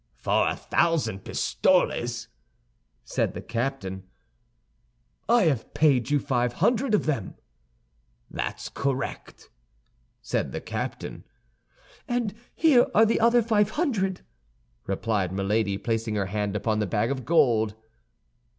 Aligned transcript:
"For 0.15 0.47
a 0.49 0.55
thousand 0.55 1.23
pistoles," 1.25 2.27
said 3.03 3.35
the 3.35 3.41
captain. 3.43 4.01
"I 5.29 5.43
have 5.43 5.75
paid 5.75 6.09
you 6.09 6.17
five 6.17 6.53
hundred 6.53 6.95
of 6.95 7.05
them." 7.05 7.35
"That's 8.27 8.67
correct," 8.69 9.51
said 10.19 10.53
the 10.53 10.59
captain. 10.59 11.23
"And 12.07 12.33
here 12.55 12.87
are 12.95 13.05
the 13.05 13.19
other 13.19 13.43
five 13.43 13.69
hundred," 13.77 14.21
replied 14.87 15.31
Milady, 15.31 15.77
placing 15.77 16.15
her 16.15 16.25
hand 16.25 16.55
upon 16.55 16.79
the 16.79 16.87
bag 16.87 17.11
of 17.11 17.23
gold. 17.23 17.75